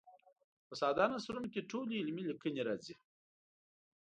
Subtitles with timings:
[0.67, 2.95] په ساده نثرونو کې ټولې علمي لیکنې راځي.